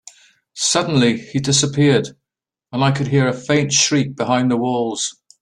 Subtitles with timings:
[0.55, 2.17] Suddenly, he disappeared,
[2.71, 5.13] and I could hear a faint shriek behind the walls.